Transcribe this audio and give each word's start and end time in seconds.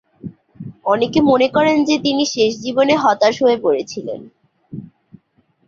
অনেকে 0.85 1.19
মনে 1.21 1.47
করেন 1.47 1.77
যে 1.83 1.95
তিনি 1.99 2.23
শেষ 2.25 2.51
জীবনে 2.59 2.93
হতাশ 2.95 3.35
হয়ে 3.43 3.57
পড়েছিলেন। 3.57 4.19